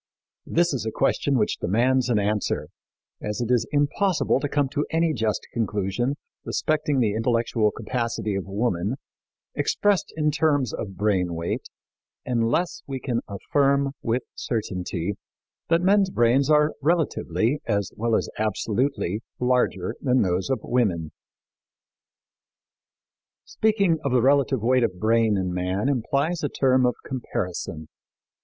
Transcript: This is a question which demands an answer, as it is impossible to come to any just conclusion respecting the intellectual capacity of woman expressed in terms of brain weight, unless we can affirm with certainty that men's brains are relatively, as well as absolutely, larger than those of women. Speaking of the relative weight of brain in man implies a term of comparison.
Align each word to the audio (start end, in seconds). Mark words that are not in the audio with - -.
This 0.47 0.73
is 0.73 0.83
a 0.83 0.91
question 0.91 1.37
which 1.37 1.59
demands 1.59 2.09
an 2.09 2.17
answer, 2.17 2.69
as 3.21 3.39
it 3.39 3.51
is 3.51 3.67
impossible 3.71 4.39
to 4.39 4.49
come 4.49 4.67
to 4.69 4.83
any 4.89 5.13
just 5.13 5.45
conclusion 5.53 6.15
respecting 6.43 6.99
the 6.99 7.13
intellectual 7.13 7.69
capacity 7.69 8.33
of 8.33 8.47
woman 8.47 8.95
expressed 9.53 10.11
in 10.17 10.31
terms 10.31 10.73
of 10.73 10.97
brain 10.97 11.35
weight, 11.35 11.67
unless 12.25 12.81
we 12.87 12.99
can 12.99 13.21
affirm 13.27 13.91
with 14.01 14.23
certainty 14.33 15.17
that 15.69 15.83
men's 15.83 16.09
brains 16.09 16.49
are 16.49 16.71
relatively, 16.81 17.59
as 17.67 17.91
well 17.95 18.15
as 18.15 18.27
absolutely, 18.39 19.21
larger 19.39 19.93
than 20.01 20.23
those 20.23 20.49
of 20.49 20.61
women. 20.63 21.11
Speaking 23.45 23.99
of 24.03 24.11
the 24.11 24.21
relative 24.23 24.63
weight 24.63 24.83
of 24.83 24.97
brain 24.99 25.37
in 25.37 25.53
man 25.53 25.87
implies 25.87 26.41
a 26.41 26.49
term 26.49 26.87
of 26.87 26.95
comparison. 27.05 27.87